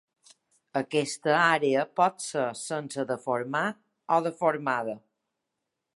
Aquesta 0.79 1.35
àrea 1.41 1.83
pot 2.01 2.25
ser 2.29 2.47
sense 2.63 3.07
deformar 3.13 3.65
o 4.17 4.19
deformada. 4.29 5.01